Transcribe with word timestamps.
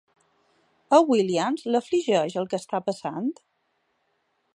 A 0.97 0.99
Williams 1.09 1.65
l'afligeix 1.75 2.39
el 2.43 2.49
que 2.55 2.59
està 2.63 2.81
passant? 2.87 3.29